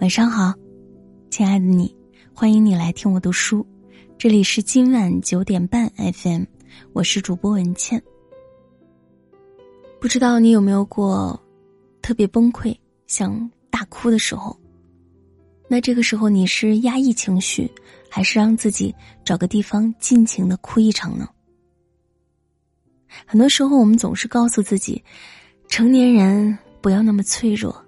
[0.00, 0.54] 晚上好，
[1.30, 1.94] 亲爱的你，
[2.32, 3.66] 欢迎你来听我读书。
[4.16, 6.44] 这里是今晚九点半 FM，
[6.94, 8.02] 我是主播文倩。
[10.00, 11.38] 不知道你有没有过
[12.00, 12.74] 特别崩溃、
[13.08, 14.58] 想大哭的时候？
[15.68, 17.70] 那这个时候你是压抑情绪，
[18.08, 21.28] 还是让自己找个地方尽情的哭一场呢？
[23.26, 25.04] 很多时候，我们总是告诉自己，
[25.68, 27.84] 成年人不要那么脆弱。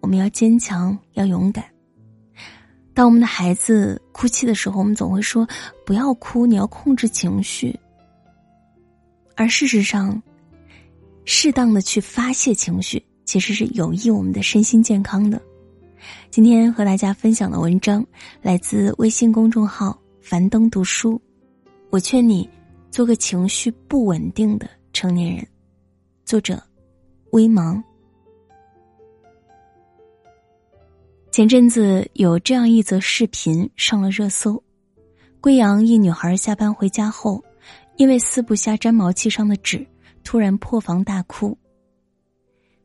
[0.00, 1.64] 我们要坚强，要勇敢。
[2.92, 5.48] 当我们的孩子哭泣的时候，我们总会说
[5.86, 7.78] ：“不要哭，你要控制情绪。”
[9.36, 10.20] 而事实上，
[11.24, 15.40] 适当的去发泄情绪，其实是有益我们的身心健康的。
[16.30, 18.04] 今天和大家分享的文章
[18.42, 21.20] 来自微信公众号“樊登读书”。
[21.90, 22.48] 我劝你
[22.90, 25.46] 做个情绪不稳定的成年人。
[26.24, 26.62] 作者：
[27.30, 27.82] 微芒。
[31.30, 34.60] 前阵子有这样一则视频上了热搜：
[35.40, 37.40] 贵阳一女孩下班回家后，
[37.96, 39.86] 因为撕不下粘毛器上的纸，
[40.24, 41.56] 突然破防大哭。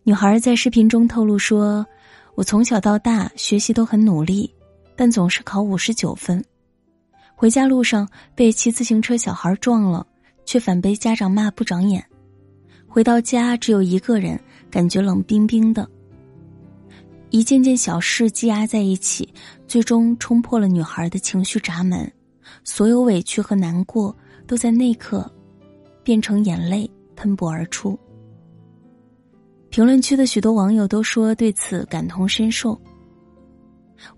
[0.03, 1.83] 女孩在视频中透露说
[2.35, 4.53] ：“我从小到大学习都很努力，
[4.95, 6.43] 但总是考五十九分。
[7.33, 10.05] 回家路上被骑自行车小孩撞了，
[10.45, 12.05] 却反被家长骂不长眼。
[12.87, 15.89] 回到家只有一个人，感觉冷冰冰的。”
[17.29, 19.27] 一件件小事积压在一起，
[19.67, 22.09] 最终冲破了女孩的情绪闸门，
[22.63, 24.15] 所有委屈和难过
[24.47, 25.29] 都在那刻
[26.03, 27.97] 变成眼泪喷薄而出。
[29.69, 32.79] 评论区的许多网友都说对此感同身受。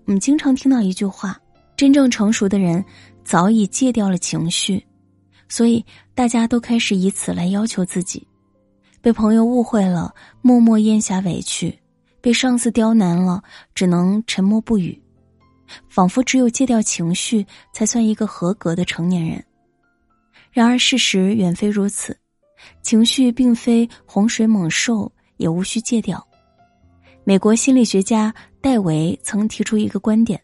[0.04, 1.40] 我们经常听到一句话
[1.76, 2.84] ：“真正成熟的人
[3.24, 4.84] 早已戒掉了情绪”，
[5.48, 5.84] 所以
[6.14, 8.24] 大家都开始以此来要求自己。
[9.00, 11.76] 被朋友误会了，默默咽下委屈。
[12.20, 13.42] 被上司刁难了，
[13.74, 15.00] 只能沉默不语，
[15.88, 19.42] 仿佛只有戒掉情绪，才算一个合格的成年人。
[20.50, 22.16] 然而事实远非如此，
[22.82, 26.26] 情绪并非洪水猛兽，也无需戒掉。
[27.22, 30.40] 美国心理学家戴维曾提出一个观点：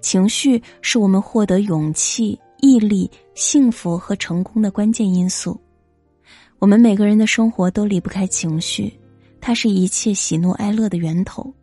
[0.00, 5.60] 情绪是我们获得勇气、毅力、幸福和成功的关键因素。
[6.58, 8.92] 我们每个人的生活都离不开情绪。
[9.46, 11.54] 它是一切喜怒哀乐的源头，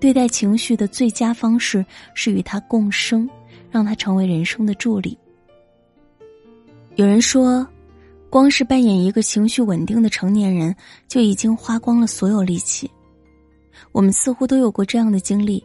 [0.00, 3.30] 对待情绪的最佳方式是与它共生，
[3.70, 5.16] 让它成为人生的助力。
[6.96, 7.64] 有人说，
[8.28, 10.74] 光是扮演一个情绪稳定的成年人，
[11.06, 12.90] 就已经花光了所有力气。
[13.92, 15.62] 我们似乎都有过这样的经历：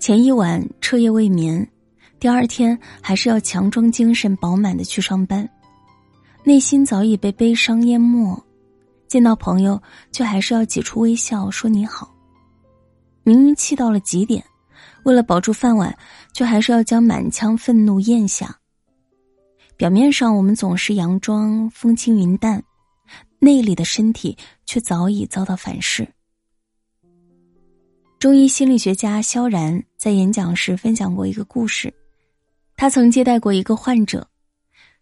[0.00, 1.64] 前一晚彻夜未眠，
[2.18, 5.48] 第二天还是要强装精神饱满的去上班，
[6.42, 8.36] 内心早已被悲伤淹没。
[9.14, 9.80] 见到朋友，
[10.10, 12.12] 却还是要挤出微笑说你好。
[13.22, 14.44] 明明气到了极点，
[15.04, 15.96] 为了保住饭碗，
[16.32, 18.58] 却还是要将满腔愤怒咽下。
[19.76, 22.60] 表面上我们总是佯装风轻云淡，
[23.38, 24.36] 内里的身体
[24.66, 26.04] 却早已遭到反噬。
[28.18, 31.94] 中医心理学家萧然在演讲时分享过一个故事，
[32.74, 34.26] 他曾接待过一个患者，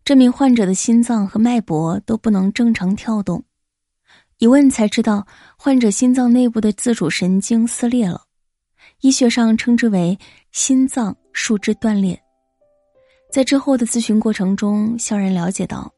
[0.05, 3.43] 这名患者的心脏和脉搏都不能正常跳动。
[4.39, 5.27] 一问才知道，
[5.57, 8.23] 患者心脏内部的自主神经撕裂了，
[9.01, 10.19] 医学上称之为
[10.51, 12.21] 心脏树枝断裂。
[13.31, 15.93] 在之后的咨询过程中，肖然了解到，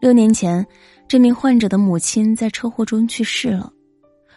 [0.00, 0.64] 六年前
[1.08, 3.72] 这名患者的母亲在车祸中去世了，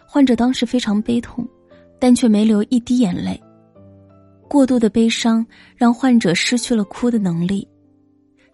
[0.08, 1.47] 患者当时非常悲痛，
[2.00, 3.40] 但却没流一滴眼泪。
[4.47, 7.68] 过度的悲伤让患者失去了哭的能力。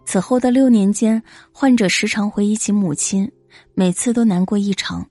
[0.04, 3.26] 此后的六年间，患者时常回忆起母亲。
[3.74, 5.06] 每次都难过异常，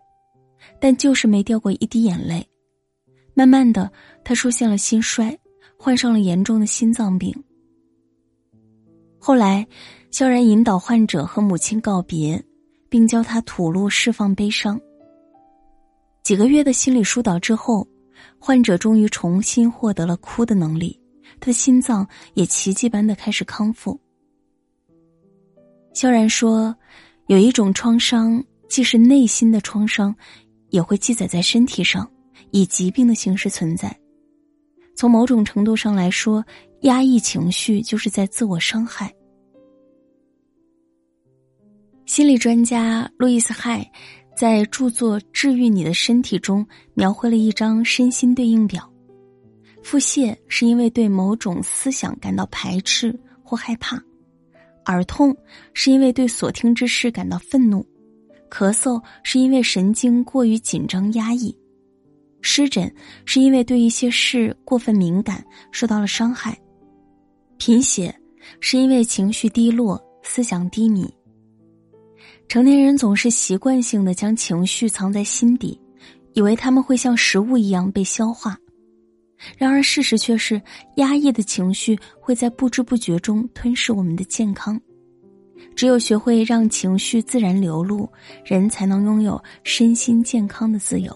[0.80, 2.48] 但就是没掉过一滴眼泪。
[3.34, 3.92] 慢慢的，
[4.24, 5.38] 他出现了心衰，
[5.78, 7.36] 患上了严重的心脏病。
[9.20, 9.68] 后来，
[10.10, 12.42] 萧然引导患者和母亲告别，
[12.90, 14.80] 并教他吐露释放悲伤。
[16.24, 17.88] 几个月的心理疏导之后，
[18.40, 21.00] 患者终于重新获得了哭的能力，
[21.40, 24.00] 他的心脏也奇迹般的开始康复。
[25.94, 26.76] 萧然说。
[27.28, 30.16] 有一种创伤，既是内心的创伤，
[30.70, 32.10] 也会记载在身体上，
[32.52, 33.96] 以疾病的形式存在。
[34.96, 36.46] 从某种程度上来说，
[36.82, 39.12] 压抑情绪就是在自我伤害。
[42.06, 43.90] 心理专家路易斯·海
[44.38, 48.88] 在著作《治愈你的身体》中描绘了一张身心对应表：
[49.82, 54.00] 腹泻是因为对某种思想感到排斥或害怕。
[54.86, 55.36] 耳痛
[55.74, 57.86] 是因为对所听之事感到愤怒，
[58.50, 61.56] 咳嗽是因为神经过于紧张压抑，
[62.42, 62.94] 湿疹
[63.26, 66.54] 是因为对一些事过分敏感，受到了伤害；
[67.58, 68.14] 贫血
[68.60, 71.12] 是因为情绪低落、思想低迷。
[72.48, 75.80] 成年人总是习惯性的将情绪藏在心底，
[76.34, 78.56] 以为他们会像食物一样被消化。
[79.58, 80.62] 然而事实却是，
[80.96, 84.80] 压抑的情绪会在不知不觉中吞噬我们的健康。
[85.76, 88.10] 只有学会让情绪自然流露，
[88.44, 91.16] 人才能拥有身心健康的自由。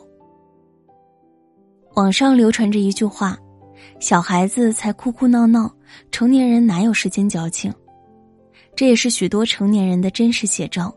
[1.96, 3.38] 网上流传着一句话
[4.00, 5.74] ：“小孩子才哭哭闹闹，
[6.12, 7.74] 成年人哪有时间矫情？”
[8.76, 10.94] 这也是许多成年人的真实写照。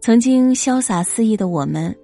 [0.00, 1.94] 曾经潇洒肆意的我们，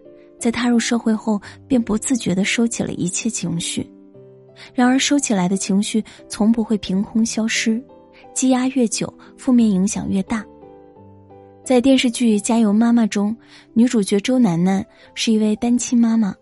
[0.40, 3.88] 在踏入社会后，便不自觉的收起了一切情绪。
[4.74, 7.82] 然而，收起来的情绪从不会凭空消失。
[8.34, 10.44] 积压越久，负面影响越大。
[11.64, 13.36] 在电视剧《加油妈妈》中，
[13.72, 16.34] 女主角周楠楠是一位单亲妈妈。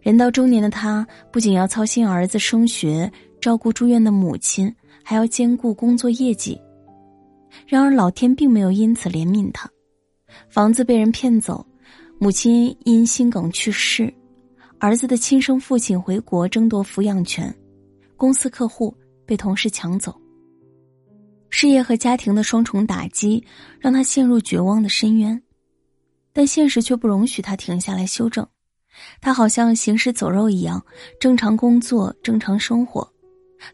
[0.00, 3.10] 人到中年的她，不仅要操心儿子升学、
[3.40, 4.72] 照顾住院的母亲，
[5.02, 6.60] 还要兼顾工作业绩。
[7.66, 9.68] 然而，老天并没有因此怜悯她。
[10.48, 11.64] 房子被人骗走，
[12.18, 14.12] 母亲因心梗去世，
[14.82, 17.56] 儿子的亲生父亲回国争夺抚养权，
[18.16, 18.92] 公司客户
[19.24, 20.20] 被同事抢走。
[21.50, 23.46] 事业和家庭的双重打击，
[23.78, 25.40] 让他陷入绝望的深渊，
[26.32, 28.44] 但现实却不容许他停下来休整。
[29.20, 30.84] 他好像行尸走肉一样，
[31.20, 33.08] 正常工作，正常生活，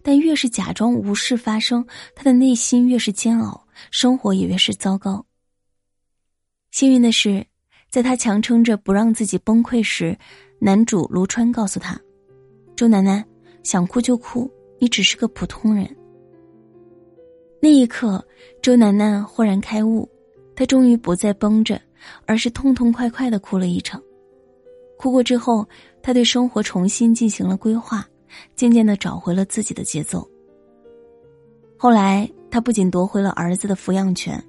[0.03, 1.83] 但越是假装无事发生，
[2.15, 5.25] 他的内心越是煎熬，生活也越是糟糕。
[6.71, 7.47] 幸运的是，
[7.89, 10.19] 在他强撑着不让自己崩溃时，
[10.61, 11.99] 男主卢川告诉他
[12.75, 13.25] ：“周楠楠，
[13.63, 15.89] 想哭就哭，你只是个普通人。”
[17.63, 18.25] 那一刻，
[18.61, 20.09] 周楠楠豁然开悟，
[20.57, 21.81] 她终于不再绷着，
[22.27, 24.03] 而是痛痛快快的哭了一场。
[24.97, 25.65] 哭过之后，
[26.03, 28.05] 她对生活重新进行了规划，
[28.57, 30.29] 渐渐的找回了自己的节奏。
[31.77, 34.43] 后来，她不仅夺回了儿子的抚养权，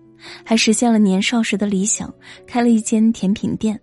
[0.44, 2.12] 还实现了年少时的理想，
[2.48, 3.80] 开了一间甜品店。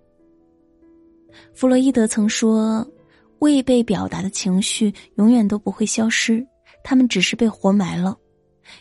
[1.55, 2.87] 弗洛伊德曾说
[3.41, 6.47] ：“未被表达的情绪永远都不会消失，
[6.83, 8.17] 他们只是被活埋了。”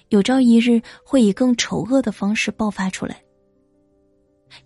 [0.09, 3.21] 有朝一日会以更丑恶的方式爆发出来。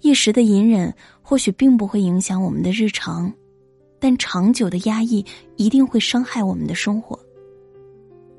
[0.02, 3.32] 一时的隐忍或许并不会影响我们的日常，
[4.00, 5.26] 但长久的压抑
[5.58, 7.20] 一定会伤害我们的生活。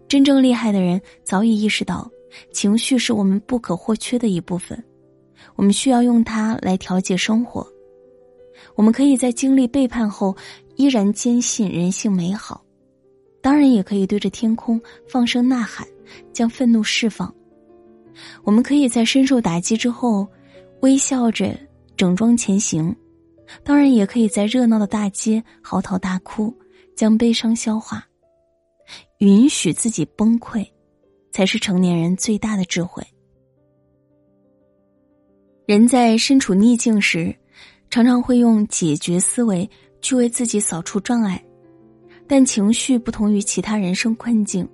[0.08, 2.10] 真正厉害的人早已意识到，
[2.52, 4.82] 情绪是我们不可或缺的一部分，
[5.56, 7.66] 我们需要用它来调节生活。
[8.74, 10.36] 我们可以在经历背叛后，
[10.76, 12.64] 依然坚信人性美好，
[13.40, 15.86] 当然也可以对着天空放声呐喊。
[16.32, 17.32] 将愤怒释放。
[18.42, 20.26] 我们可以在深受打击之后，
[20.80, 21.56] 微笑着
[21.96, 22.92] 整装前行；
[23.62, 26.52] 当然，也可以在热闹的大街嚎啕大哭，
[26.96, 28.04] 将悲伤消化。
[29.18, 30.66] 允许自己崩溃，
[31.30, 33.00] 才是成年人最大的智慧。
[35.64, 37.32] 人在身处逆境时，
[37.90, 39.68] 常常会用解决思维
[40.00, 41.44] 去为自己扫除障碍，
[42.28, 44.66] 但情绪不同于其他人生困境。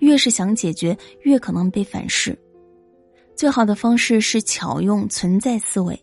[0.00, 2.36] 越是想解决，越可能被反噬。
[3.36, 5.98] 最好的方式是巧用存在思维，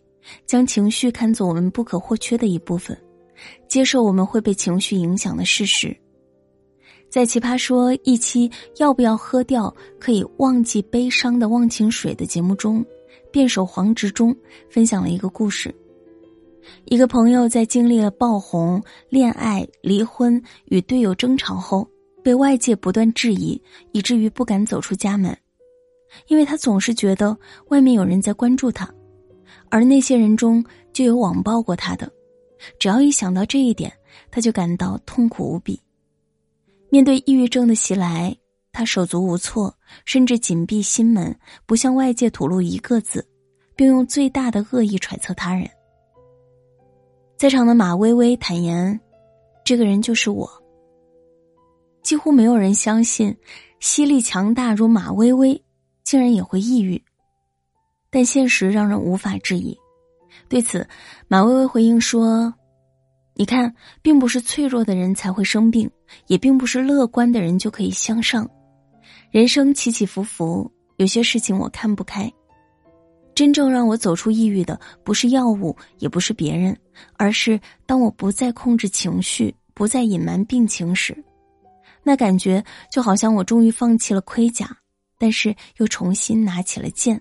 [0.46, 2.98] 将情绪看作我们不可或缺的一部分，
[3.68, 5.94] 接受我们会被情绪影响的事实。
[7.10, 12.84] 在《奇葩说》一期“要不要喝掉可以忘记悲伤的忘情水”的节目中，
[13.30, 14.34] 辩手黄执中
[14.70, 15.72] 分享了一个故事：
[16.86, 21.88] 一个朋友在经历了爆红、恋爱、离婚与队友争吵后。
[22.22, 25.38] 被外界不断质疑，以至于不敢走出家门，
[26.26, 28.92] 因为他总是觉得外面有人在关注他，
[29.68, 32.10] 而那些人中就有网暴过他的。
[32.80, 33.92] 只要一想到这一点，
[34.28, 35.80] 他就感到痛苦无比。
[36.90, 38.36] 面对抑郁症的袭来，
[38.72, 39.72] 他手足无措，
[40.04, 41.32] 甚至紧闭心门，
[41.64, 43.24] 不向外界吐露一个字，
[43.76, 45.70] 并用最大的恶意揣测他人。
[47.36, 48.98] 在场的马薇薇坦言
[49.62, 50.50] ：“这个人就是我。”
[52.02, 53.36] 几乎没有人相信，
[53.78, 55.62] 吸力强大如马薇薇，
[56.02, 57.02] 竟然也会抑郁。
[58.08, 59.76] 但现实让人无法质疑。
[60.48, 60.88] 对此，
[61.28, 62.54] 马薇薇回应说
[63.34, 65.90] ：“你看，并不是脆弱的人才会生病，
[66.28, 68.48] 也并不是乐观的人就可以向上。
[69.30, 72.32] 人生起起伏伏，有些事情我看不开。
[73.36, 76.74] 真正让我走出抑郁的，不是药物，也不是别人，
[77.18, 81.14] 而是当我不再控制情绪，不再隐瞒病情时。”
[82.02, 84.74] 那感觉就好像我终于放弃了盔甲，
[85.18, 87.20] 但是又重新拿起了剑。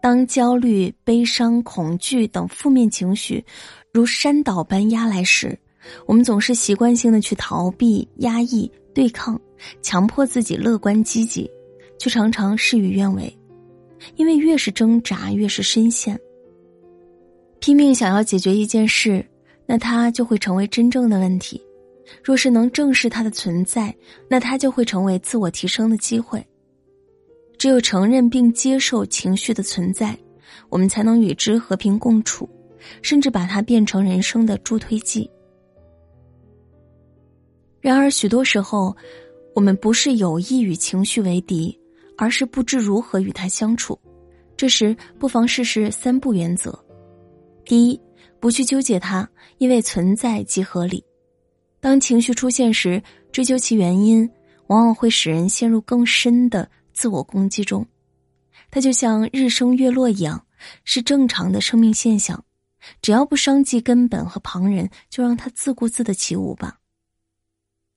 [0.00, 3.44] 当焦虑、悲伤、恐惧等负面情绪
[3.92, 5.58] 如山倒般压来时，
[6.06, 9.38] 我们总是习惯性的去逃避、压抑、对抗，
[9.82, 11.50] 强迫自己乐观积极，
[11.98, 13.38] 却常常事与愿违。
[14.16, 16.18] 因为越是挣扎，越是深陷。
[17.60, 19.24] 拼命想要解决一件事，
[19.66, 21.60] 那它就会成为真正的问题；
[22.22, 23.94] 若是能正视它的存在，
[24.28, 26.44] 那它就会成为自我提升的机会。
[27.56, 30.18] 只有承认并接受情绪的存在，
[30.68, 32.48] 我们才能与之和平共处，
[33.00, 35.30] 甚至把它变成人生的助推剂。
[37.80, 38.96] 然而，许多时候，
[39.54, 41.78] 我们不是有意与情绪为敌，
[42.16, 43.98] 而是不知如何与它相处。
[44.56, 46.72] 这时，不妨试试三不原则：
[47.64, 48.00] 第一，
[48.38, 49.28] 不去纠结它，
[49.58, 51.04] 因为存在即合理。
[51.80, 53.02] 当情绪出现时，
[53.32, 54.28] 追究其原因，
[54.68, 57.84] 往往会使人陷入更深的自我攻击中。
[58.70, 60.46] 它就像日升月落一样，
[60.84, 62.44] 是正常的生命现象。
[63.00, 66.78] 只要不伤及根本和旁人，就让它自顾自的起舞吧。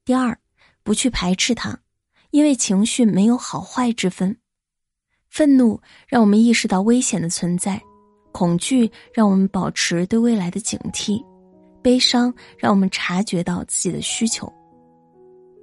[0.03, 0.37] 第二，
[0.83, 1.79] 不去排斥它，
[2.35, 4.35] 因为情绪没有好坏之分。
[5.29, 7.81] 愤怒让我们意识到危险的存在，
[8.33, 11.23] 恐惧让我们保持对未来的警惕，
[11.81, 14.51] 悲伤让我们察觉到自己的需求。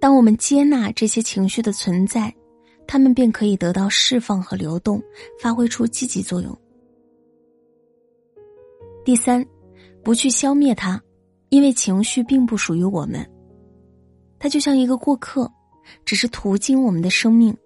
[0.01, 2.35] 当我们接纳这些情绪的存在，
[2.87, 4.99] 他们便可以得到释放和流动，
[5.43, 6.59] 发挥出积极作用。
[9.05, 9.45] 第三，
[10.03, 10.99] 不去消灭它，
[11.51, 13.31] 因为情绪并不属于我们。
[14.39, 15.53] 它就像一个过客，
[16.05, 17.57] 只是途经我们的生命。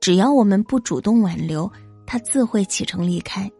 [0.00, 1.70] 只要我们不主动挽留，
[2.06, 3.50] 它自会启程离开。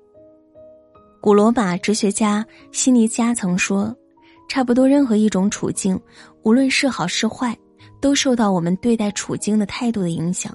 [1.20, 3.94] 古罗马哲学家西尼加曾说
[4.48, 6.00] ：“差不多任何一种处境，
[6.42, 7.56] 无论是好是坏，
[8.00, 10.54] 都受到我们对待处境的态度的影响。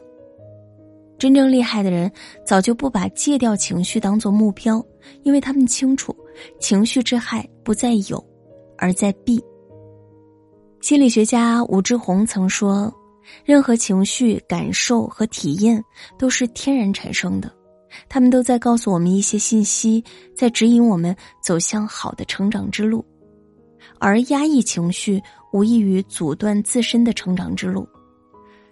[1.19, 2.11] 真正厉害的人，
[2.45, 4.83] 早就不把戒掉情绪当做目标，
[5.23, 6.15] 因为他们清楚，
[6.59, 8.23] 情绪之害不在有，
[8.77, 9.43] 而在避。”
[10.81, 12.91] 心理学家吴志红曾说
[13.43, 15.83] ：“任何情绪、感受和体验
[16.17, 17.51] 都是天然产生的，
[18.09, 20.03] 他们都在告诉我们一些信息，
[20.35, 23.05] 在指引我们走向好的成长之路。
[23.99, 25.21] 而压抑情绪，
[25.53, 27.87] 无异于阻断自身的成长之路。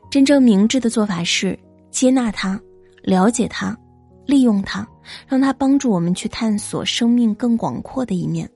[0.10, 1.58] 真正明智的做法是
[1.92, 2.60] 接纳它、
[3.04, 3.78] 了解它、
[4.26, 4.88] 利用它，
[5.28, 8.50] 让它帮助我们去探索生命更广阔的一面。”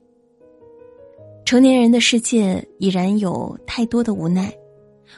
[1.46, 4.52] 成年人的世界已然有太多的无奈，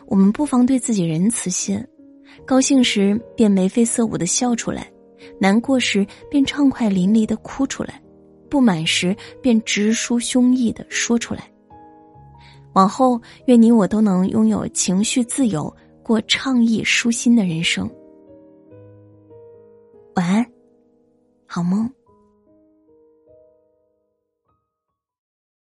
[0.07, 1.85] 我们不妨对自己仁慈些，
[2.45, 4.91] 高兴时便眉飞色舞的笑出来，
[5.41, 8.01] 难过时便畅快淋漓的哭出来，
[8.51, 11.51] 不满时便直抒胸臆的说出来。
[12.75, 17.91] 往后，愿你我都能拥有情绪自由，过畅意舒心的人生。
[20.15, 20.47] 晚安，
[21.47, 21.91] 好梦。